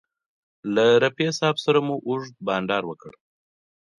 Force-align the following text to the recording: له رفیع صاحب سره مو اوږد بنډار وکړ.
له 0.73 0.85
رفیع 1.03 1.31
صاحب 1.39 1.55
سره 1.65 1.79
مو 1.87 1.95
اوږد 2.07 2.35
بنډار 2.47 2.83
وکړ. 2.87 3.11